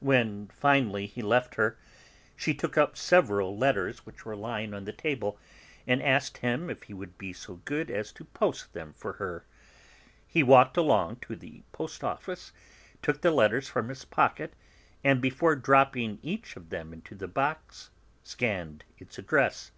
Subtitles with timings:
[0.00, 1.76] When finally he left her,
[2.34, 5.38] she took up several letters which were lying on the table,
[5.86, 9.44] and asked him if he would be so good as to post them for her.
[10.26, 12.52] He walked along to the post office,
[13.02, 14.54] took the letters from his pocket,
[15.04, 17.90] and, before dropping each of them into the box,
[18.24, 19.72] scanned its address.